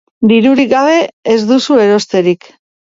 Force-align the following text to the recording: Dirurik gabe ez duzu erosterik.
Dirurik 0.31 0.71
gabe 0.71 0.97
ez 1.35 1.39
duzu 1.53 1.79
erosterik. 1.87 2.55